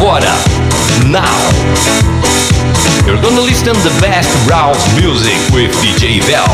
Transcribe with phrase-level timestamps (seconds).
[0.00, 0.32] agora.
[1.10, 1.36] Now.
[3.06, 6.46] You're gonna listen the best house music with DJ Vel.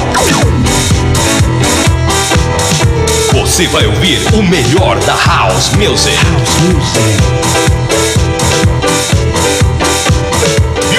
[3.32, 6.18] Você vai ouvir o melhor da house music.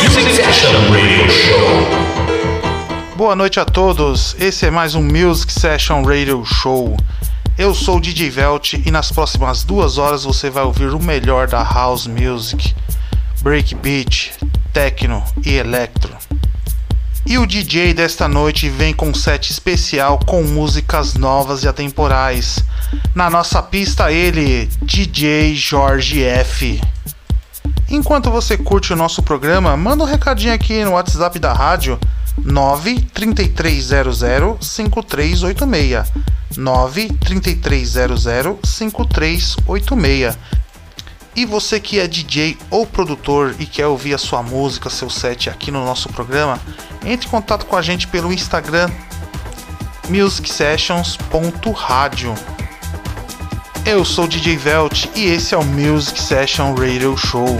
[0.01, 1.97] Music Session Radio Show.
[3.17, 6.95] Boa noite a todos, esse é mais um Music Session Radio Show.
[7.57, 11.47] Eu sou o DJ Velt e nas próximas duas horas você vai ouvir o melhor
[11.47, 12.75] da House Music,
[13.41, 14.31] Breakbeat,
[14.71, 16.15] Techno e Electro.
[17.25, 22.59] E o DJ desta noite vem com um set especial com músicas novas e atemporais.
[23.15, 26.79] Na nossa pista ele, DJ Jorge F.
[27.89, 31.99] Enquanto você curte o nosso programa, manda um recadinho aqui no WhatsApp da rádio
[32.43, 36.11] 93300 5386.
[36.55, 38.23] 93300
[38.63, 40.37] 5386.
[41.35, 45.49] E você que é DJ ou produtor e quer ouvir a sua música, seu set
[45.49, 46.59] aqui no nosso programa,
[47.05, 48.89] entre em contato com a gente pelo Instagram
[50.09, 52.33] musicsessions.radio.
[53.85, 57.55] Eu sou DJ Velt e esse é o Music Session Radio Show.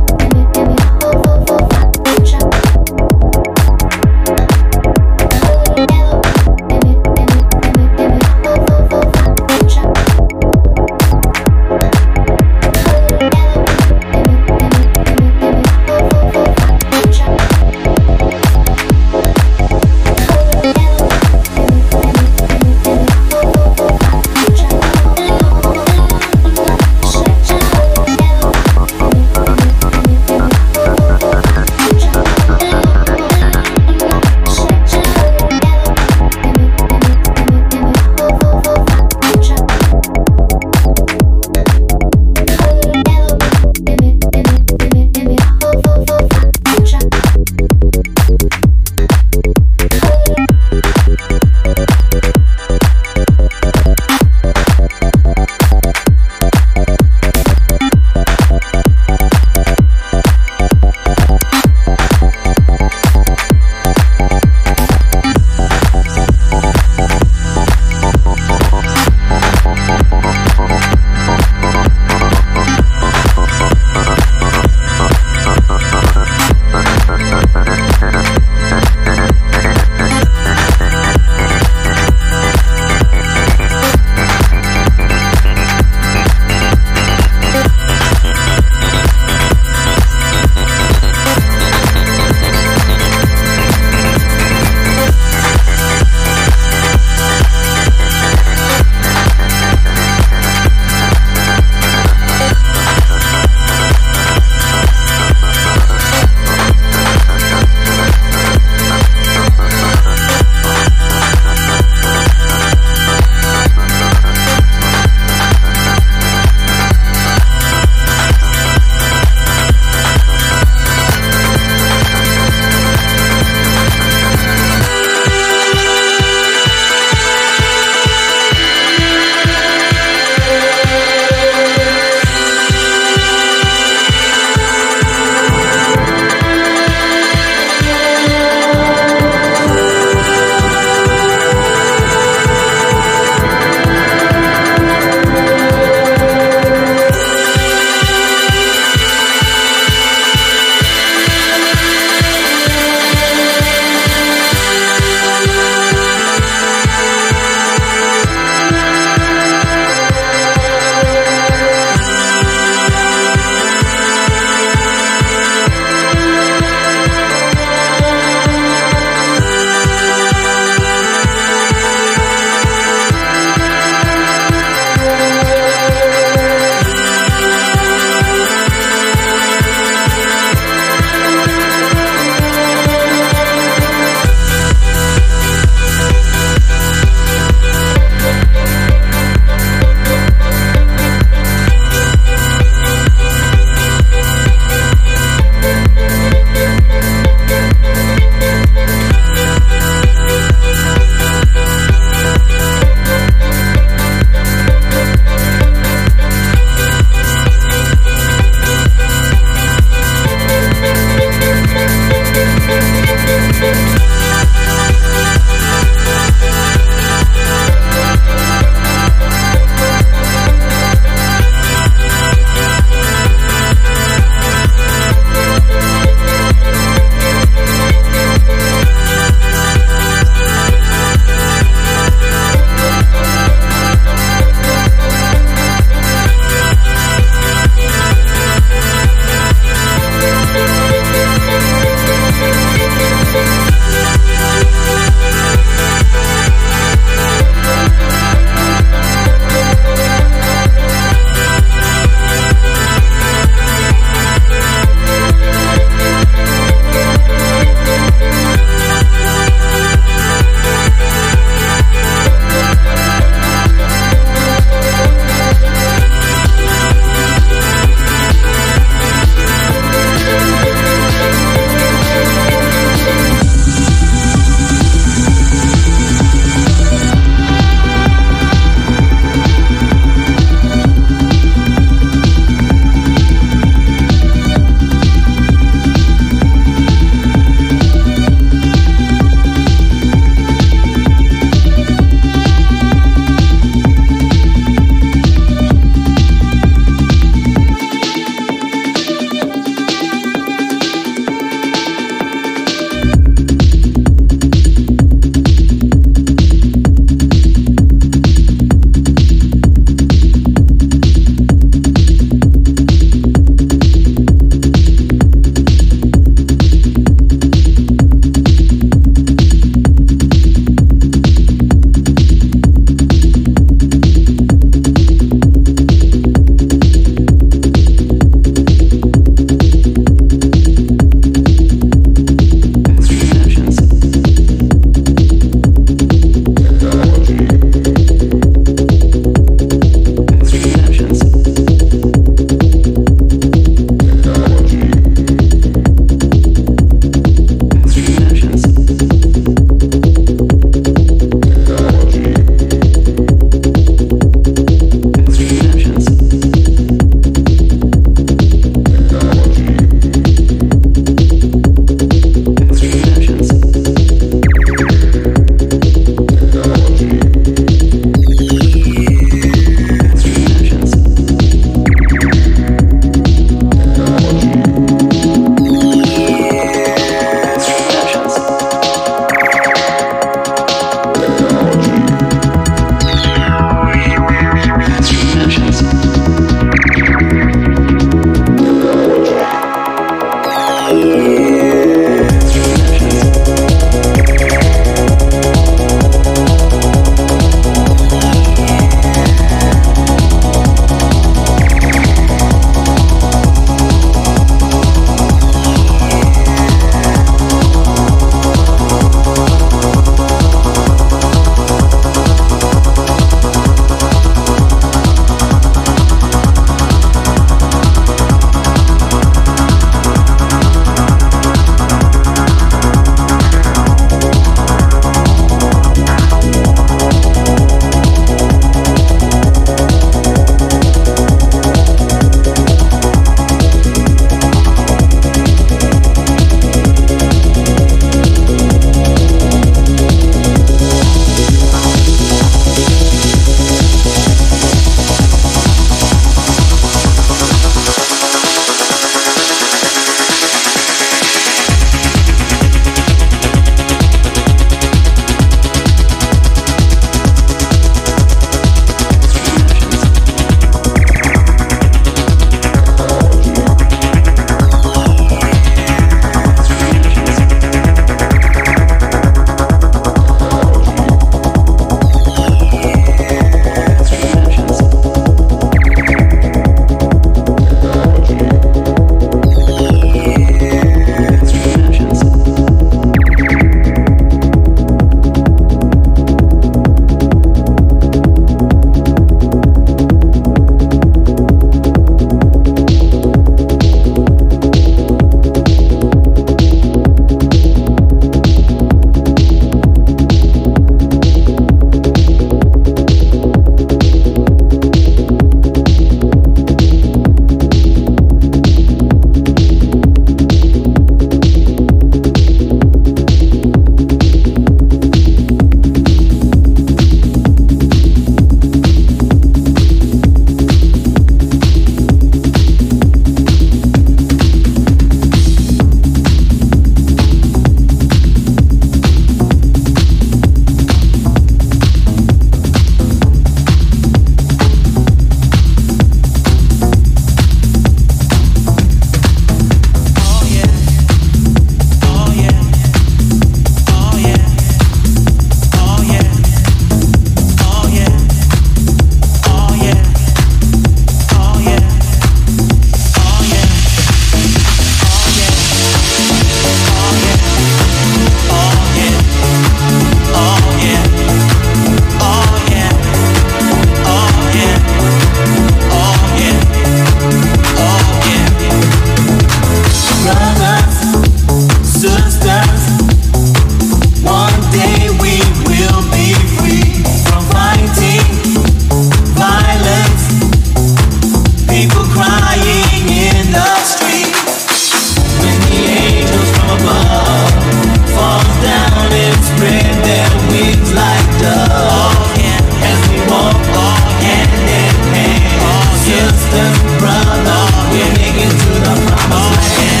[596.11, 597.61] Sisters, brother,
[597.91, 600.00] we're making to the promised land.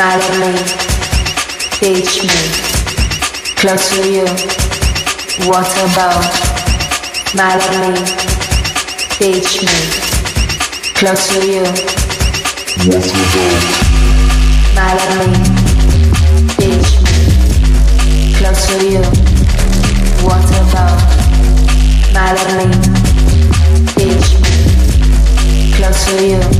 [0.00, 0.56] Madeline,
[1.76, 2.40] teach me.
[3.56, 4.24] Close to you,
[5.46, 6.24] what about?
[7.36, 8.06] Madeline,
[9.18, 9.76] teach me.
[10.94, 11.64] Close to you,
[12.88, 13.60] what about?
[14.74, 15.36] Madeline,
[16.56, 18.32] teach me.
[18.38, 19.02] Close to you,
[20.24, 20.96] what about?
[22.14, 22.72] Madeline,
[23.96, 25.74] teach me.
[25.76, 26.59] Close to you,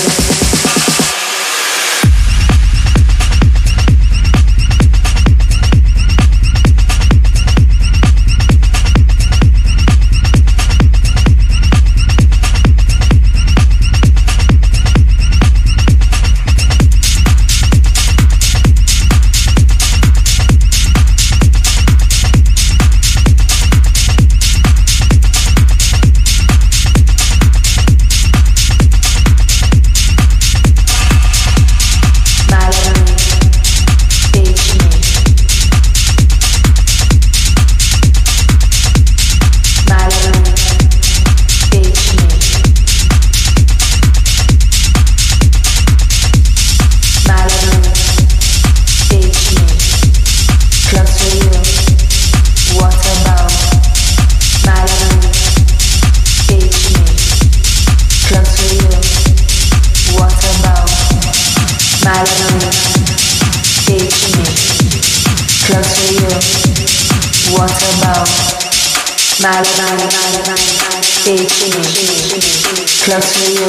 [73.21, 73.67] To you,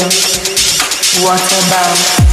[1.24, 2.31] what about?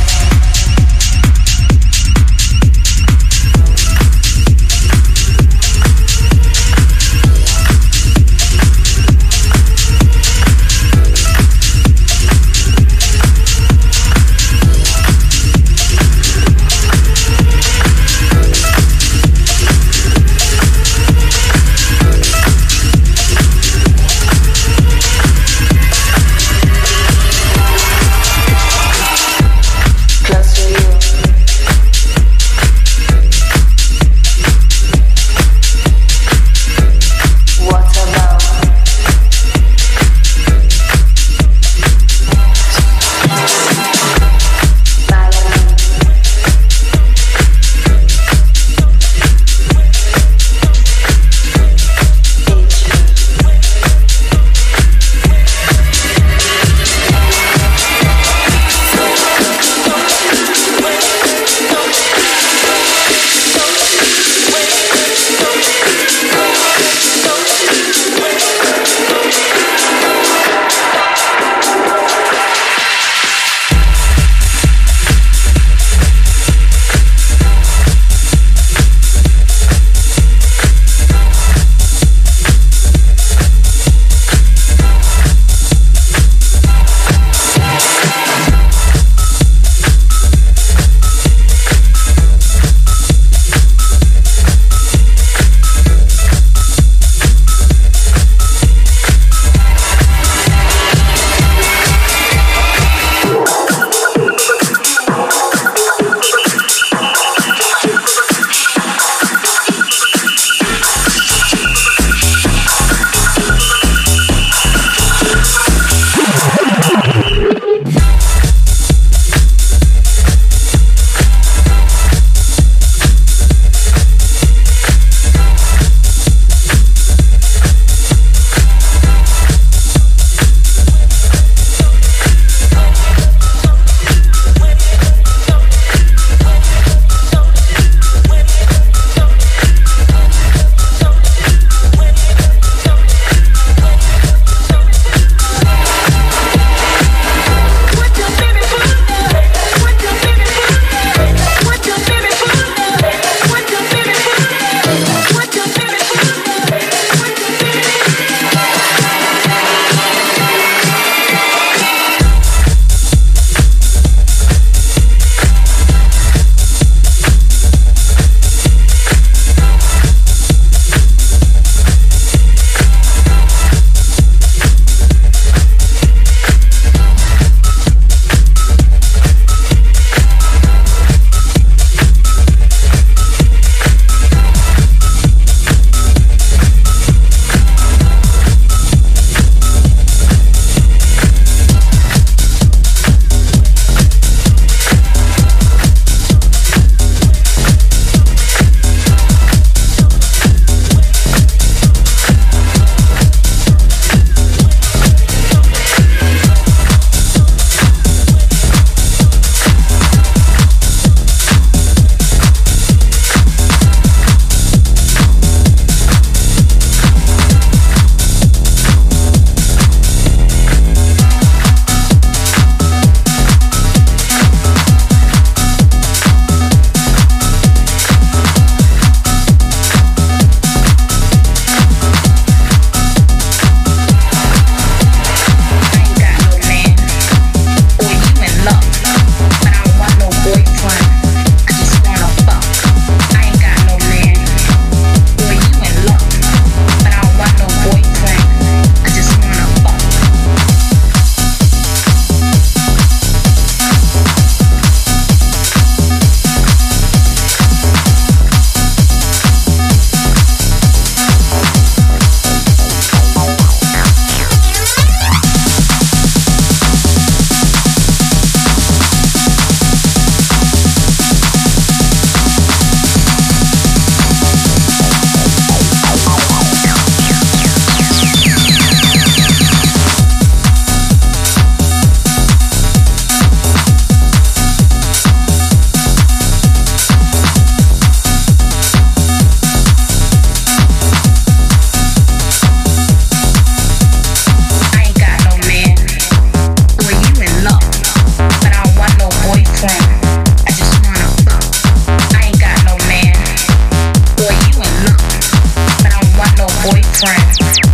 [307.20, 307.89] friends.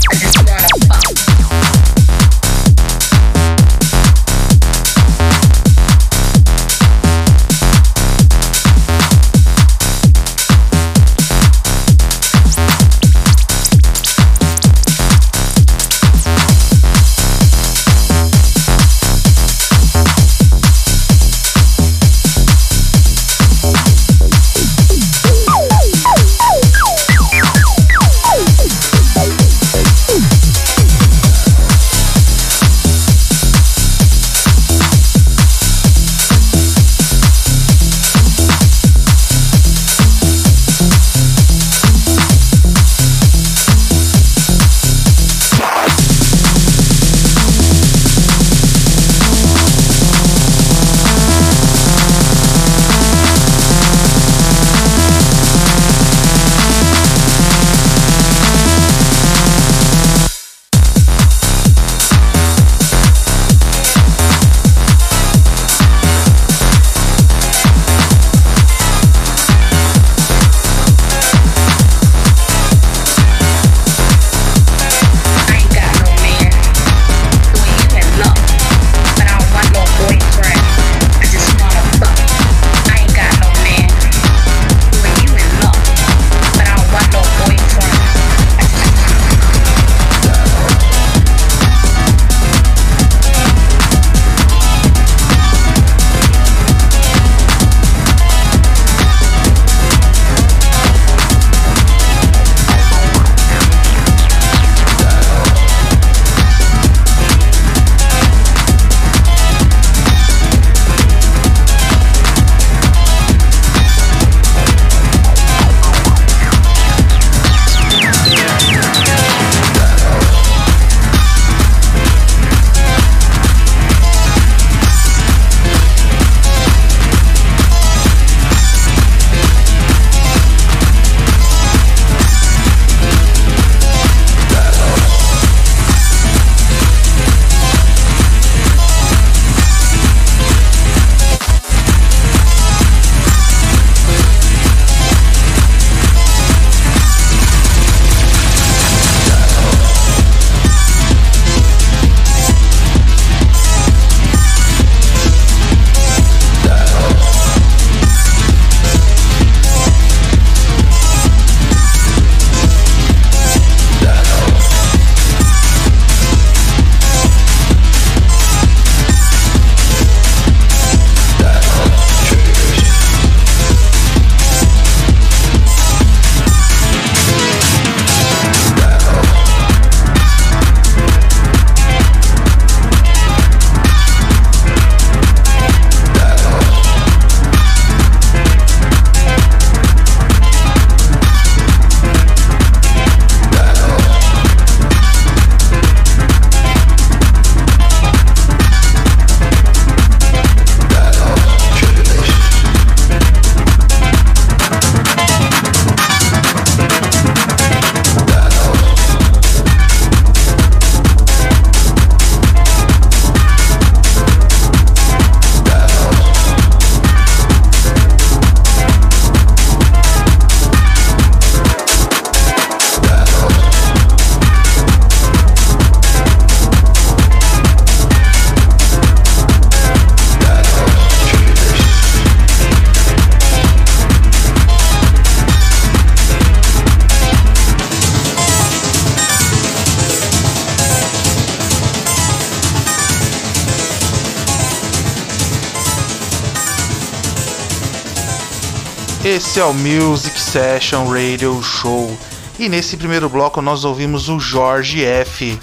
[249.56, 252.18] Esse é o Music Session Radio Show.
[252.60, 255.58] E nesse primeiro bloco nós ouvimos o Jorge F.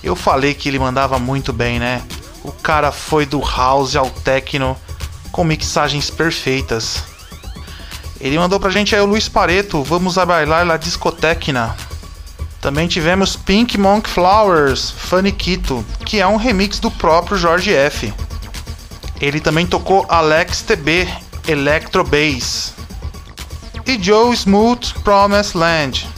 [0.00, 2.02] Eu falei que ele mandava muito bem, né?
[2.44, 4.76] O cara foi do house ao techno
[5.32, 7.02] com mixagens perfeitas.
[8.20, 11.76] Ele mandou pra gente aí o Luiz Pareto, vamos a bailar la discotecna.
[12.60, 18.14] Também tivemos Pink Monk Flowers, Faniquito, que é um remix do próprio Jorge F.
[19.20, 21.08] Ele também tocou Alex TB,
[21.48, 22.75] Electro Bass.
[23.86, 26.08] E Joe Smooth, Promised Land.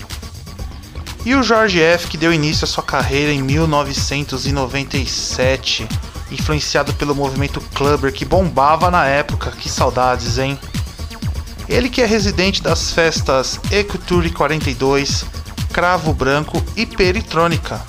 [1.25, 5.87] E o Jorge F, que deu início à sua carreira em 1997,
[6.31, 10.59] influenciado pelo movimento clubber que bombava na época, que saudades, hein?
[11.69, 15.27] Ele que é residente das festas Ecuture 42,
[15.71, 17.85] Cravo Branco e Peritrônica.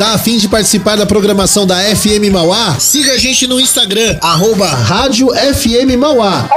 [0.00, 2.80] Tá a fim de participar da programação da FM Mauá?
[2.80, 6.48] Siga a gente no Instagram, arroba Rádio FM Mauá.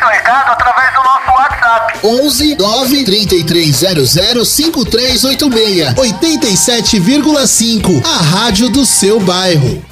[0.00, 1.98] Seu recado através do nosso WhatsApp.
[2.02, 9.84] 11 9 3300 5386 87,5 A rádio do seu bairro.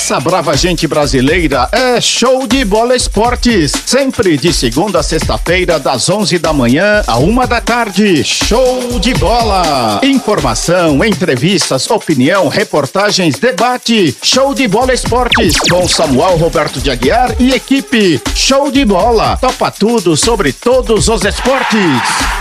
[0.00, 3.72] Essa brava gente brasileira é show de bola esportes.
[3.84, 8.22] Sempre de segunda a sexta-feira, das 11 da manhã a uma da tarde.
[8.22, 10.00] Show de bola.
[10.04, 14.16] Informação, entrevistas, opinião, reportagens, debate.
[14.22, 18.22] Show de bola esportes com Samuel Roberto de Aguiar e equipe.
[18.36, 19.36] Show de bola.
[19.38, 22.38] Topa tudo sobre todos os esportes.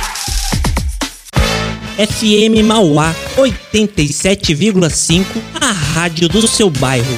[1.97, 5.25] FM Mauá 87,5,
[5.59, 7.17] a rádio do seu bairro.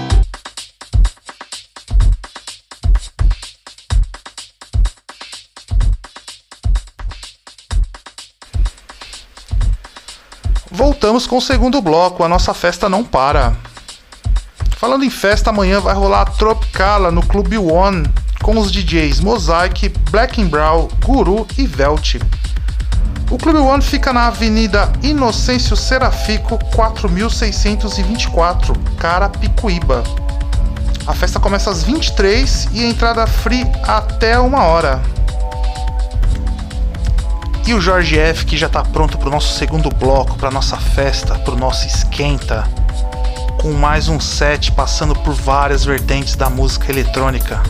[11.01, 13.53] Voltamos com o segundo bloco, a nossa festa não para.
[14.77, 18.07] Falando em festa, amanhã vai rolar a Tropicala no Clube One
[18.43, 22.17] com os DJs Mosaic, Black and Brown, Guru e Velt.
[23.31, 30.03] O Clube One fica na Avenida Inocêncio Serafico, 4624, Carapicuíba.
[31.07, 35.01] A festa começa às 23 e a entrada free até uma hora.
[37.65, 40.77] E o Jorge F, que já está pronto para o nosso segundo bloco, para nossa
[40.77, 42.63] festa, para o nosso esquenta,
[43.61, 47.61] com mais um set passando por várias vertentes da música eletrônica.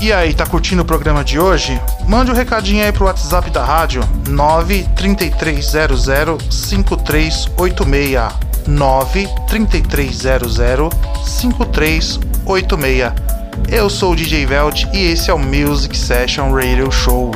[0.00, 1.80] E aí, tá curtindo o programa de hoje?
[2.06, 6.06] Mande um recadinho aí pro WhatsApp da rádio 93300
[6.48, 10.56] 5386 93300
[11.26, 13.12] 5386.
[13.68, 17.32] Eu sou o DJ Velt e esse é o Music Session Radio Show.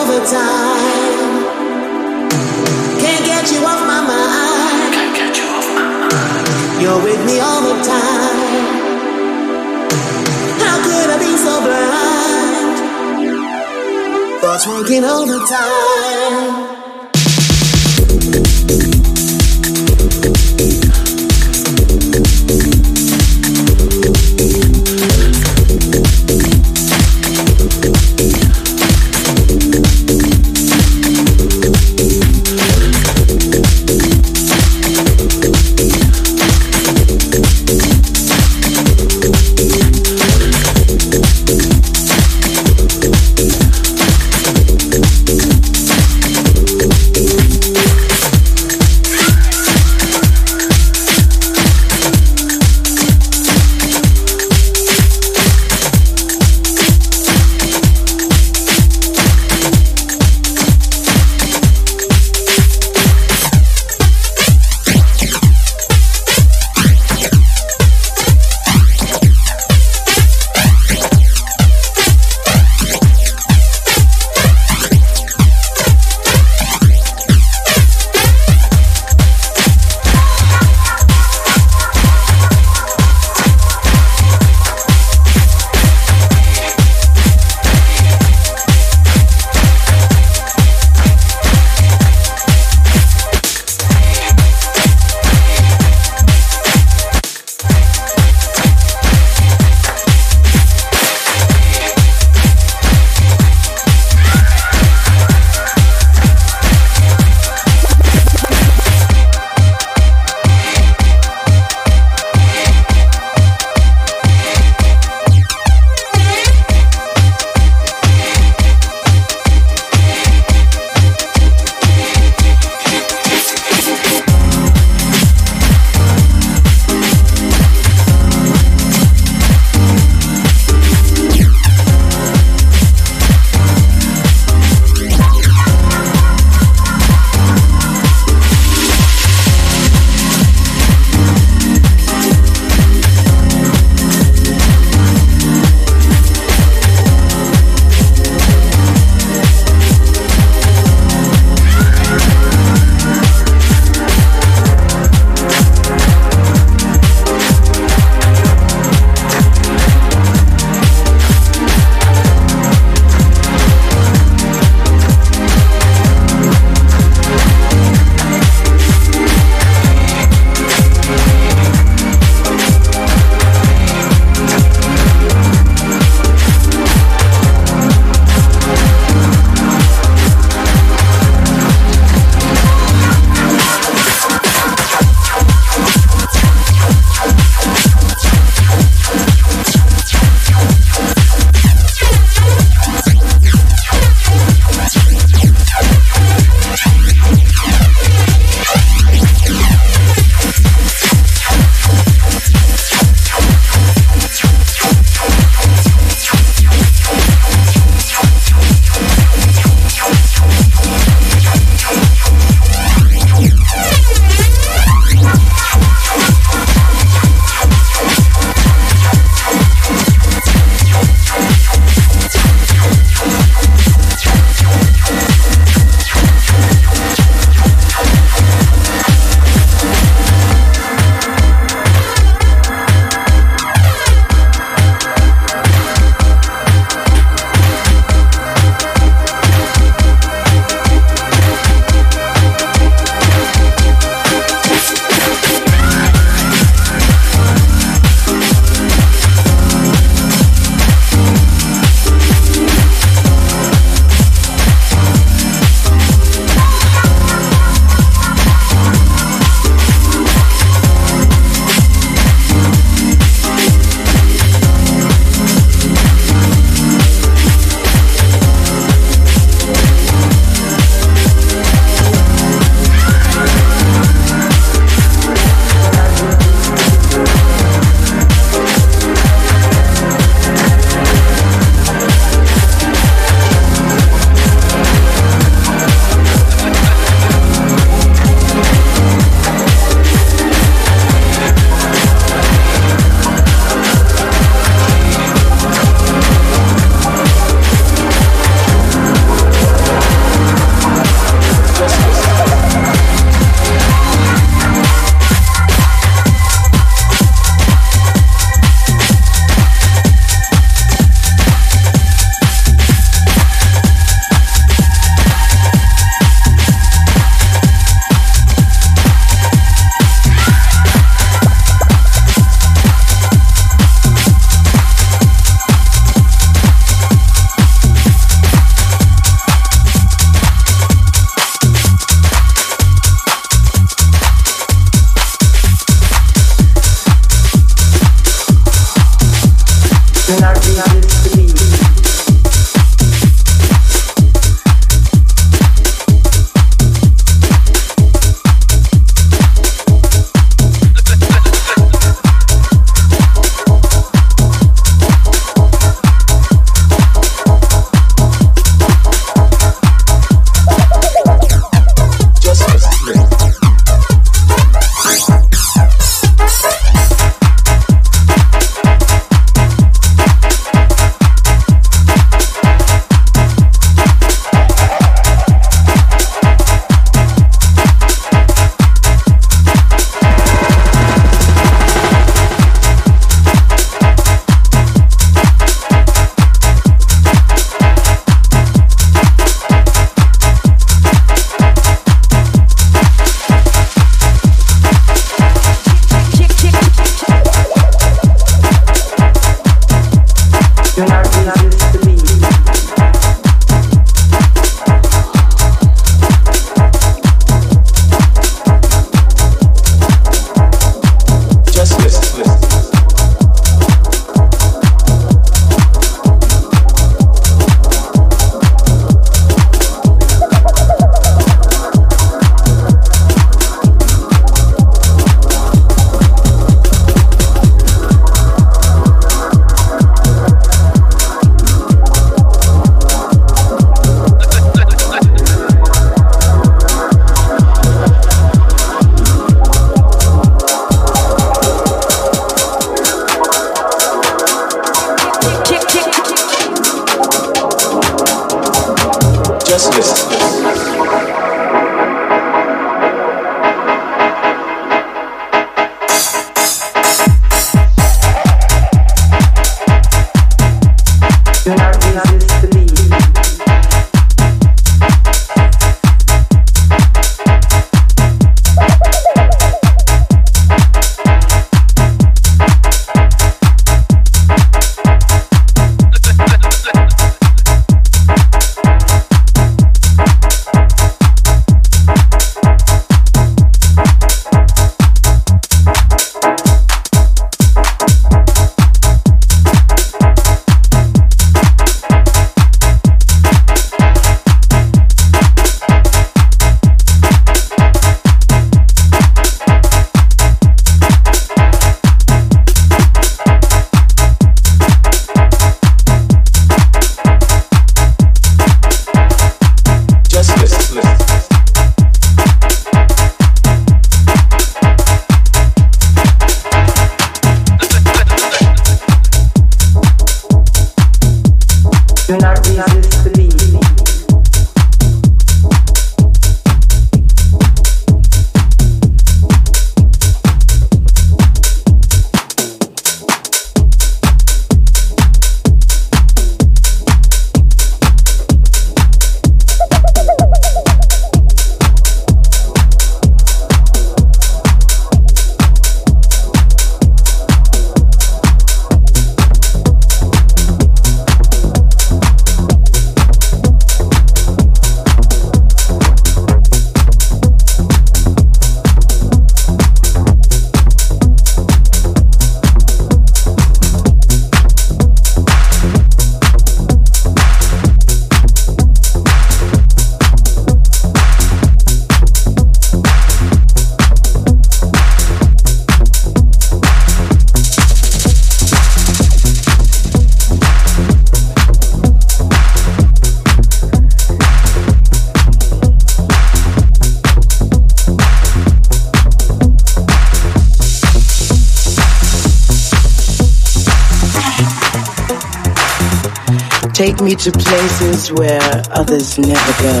[597.24, 600.00] Me to places where others never go.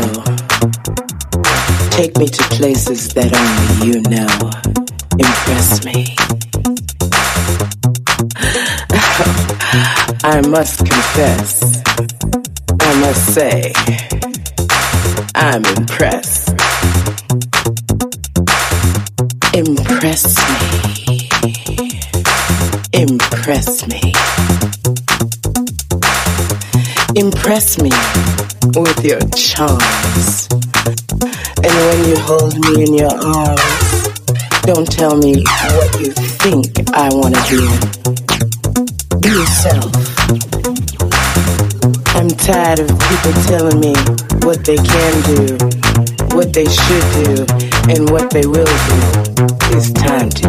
[1.90, 4.50] Take me to places that only you know.
[5.18, 6.16] Impress me.
[10.24, 11.82] I must confess,
[12.80, 13.72] I must say,
[15.34, 16.48] I'm impressed.
[19.54, 21.28] Impress me.
[22.92, 24.01] Impress me.
[27.52, 27.90] Impress me
[28.80, 30.48] with your charms.
[31.60, 34.08] And when you hold me in your arms,
[34.62, 35.44] don't tell me
[35.76, 37.68] what you think I want to hear.
[39.20, 39.92] Be yourself.
[42.16, 43.92] I'm tired of people telling me
[44.48, 45.58] what they can do,
[46.34, 47.44] what they should do,
[47.92, 48.98] and what they will do.
[49.76, 50.41] It's time to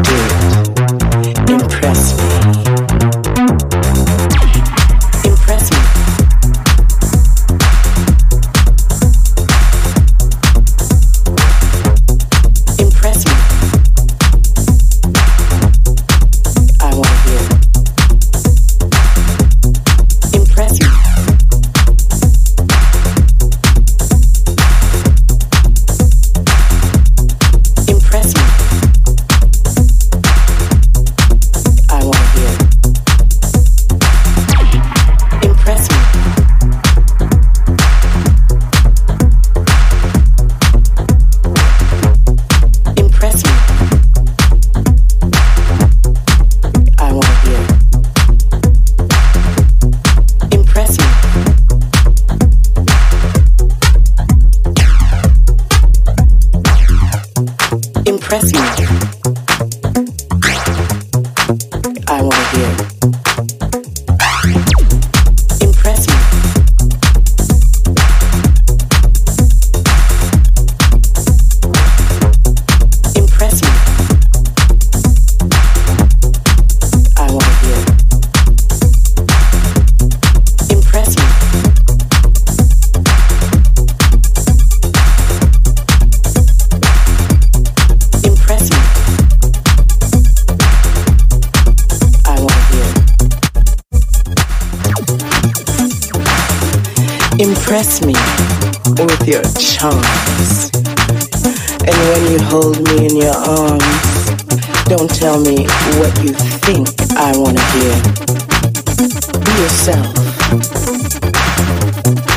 [109.45, 110.07] Be yourself.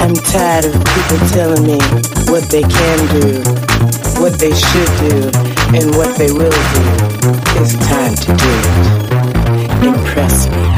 [0.00, 1.78] I'm tired of people telling me
[2.30, 3.42] what they can do,
[4.20, 5.30] what they should do,
[5.76, 6.82] and what they will do.
[7.60, 9.94] It's time to do it.
[9.94, 10.75] Impress me.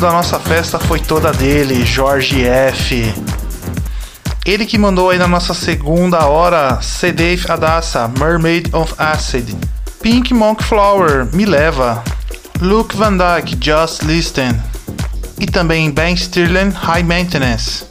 [0.00, 3.12] Da nossa festa foi toda dele, Jorge F.
[4.44, 9.56] Ele que mandou aí na nossa segunda hora Sedef Adassa, Mermaid of Acid,
[10.00, 12.04] Pink Monk Flower, Me Leva,
[12.60, 14.52] Luke Van Dyke, Just Listen
[15.40, 17.84] e também Ben Stirling, High Maintenance.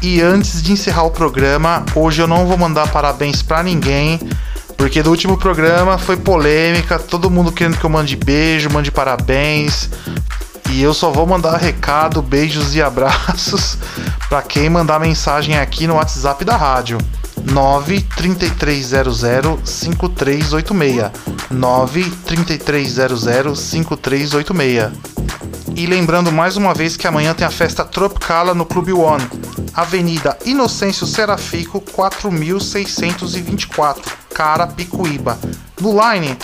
[0.00, 4.20] E antes de encerrar o programa, hoje eu não vou mandar parabéns pra ninguém,
[4.76, 9.90] porque do último programa foi polêmica, todo mundo querendo que eu mande beijo, mande parabéns.
[10.70, 13.76] E eu só vou mandar recado, beijos e abraços
[14.30, 16.98] para quem mandar mensagem aqui no WhatsApp da rádio.
[17.46, 19.18] 93300
[19.64, 21.10] 5386
[21.50, 24.92] 93300 5386
[25.74, 29.28] E lembrando mais uma vez que amanhã tem a festa Tropicala no Clube One,
[29.74, 35.38] Avenida Inocêncio Serafico 4624, Carapicuíba.
[35.80, 36.36] No line,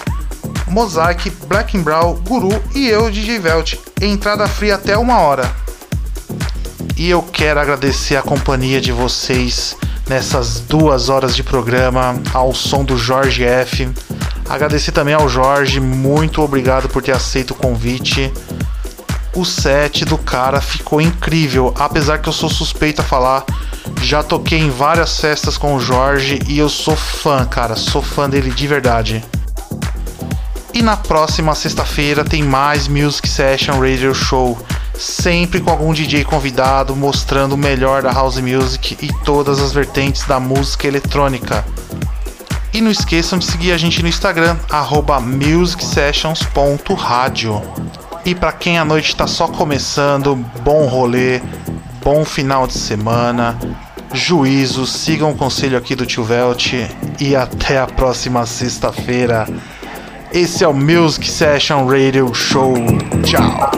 [0.68, 3.74] Mosaic, Black and Brown, Guru e eu, DJ Velt.
[4.00, 5.54] Entrada fria até uma hora.
[6.96, 9.76] E eu quero agradecer a companhia de vocês
[10.08, 13.88] nessas duas horas de programa ao som do Jorge F.
[14.48, 18.32] Agradecer também ao Jorge, muito obrigado por ter aceito o convite.
[19.34, 23.44] O set do cara ficou incrível, apesar que eu sou suspeito a falar.
[24.00, 28.30] Já toquei em várias festas com o Jorge e eu sou fã, cara, sou fã
[28.30, 29.24] dele de verdade.
[30.72, 34.58] E na próxima sexta-feira tem mais Music Session Radio Show
[34.98, 40.24] sempre com algum DJ convidado mostrando o melhor da house music e todas as vertentes
[40.24, 41.64] da música eletrônica.
[42.76, 44.58] E não esqueçam de seguir a gente no Instagram,
[45.22, 47.62] musicsessions.radio.
[48.22, 51.40] E para quem a noite está só começando, bom rolê,
[52.04, 53.58] bom final de semana,
[54.12, 56.74] juízo, sigam o conselho aqui do tio Velt
[57.18, 59.48] e até a próxima sexta-feira.
[60.30, 62.74] Esse é o Music Session Radio Show.
[63.24, 63.70] Tchau.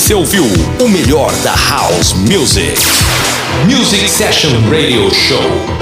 [0.00, 0.44] Você ouviu
[0.80, 2.74] o melhor da House Music.
[3.66, 5.79] Music Session Radio Show.